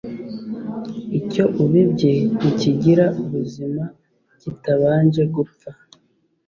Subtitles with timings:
[1.19, 3.83] icyo ubibye ntikigira ubuzima
[4.39, 5.69] kitabanje gupfa